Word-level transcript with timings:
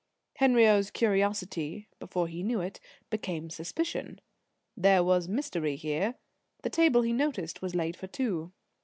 Henriot's 0.37 0.89
curiosity, 0.89 1.87
before 1.99 2.27
he 2.27 2.41
knew 2.41 2.59
it, 2.59 2.79
became 3.11 3.51
suspicion. 3.51 4.19
There 4.75 5.03
was 5.03 5.27
mystery 5.27 5.75
here. 5.75 6.15
The 6.63 6.71
table, 6.71 7.03
he 7.03 7.13
noticed, 7.13 7.61
was 7.61 7.75
laid 7.75 7.95
for 7.95 8.07
two. 8.07 8.51